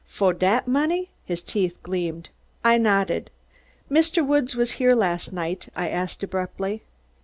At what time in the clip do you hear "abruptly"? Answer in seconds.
6.23-6.81